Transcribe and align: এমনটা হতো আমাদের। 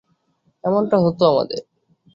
এমনটা 0.63 0.97
হতো 0.97 1.23
আমাদের। 1.31 1.61